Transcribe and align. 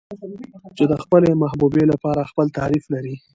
چې 0.77 0.83
د 0.91 0.93
خپلې 1.03 1.29
محبوبې 1.41 1.83
لپاره 1.91 2.29
خپل 2.31 2.45
تعريف 2.57 2.83
لري. 2.93 3.15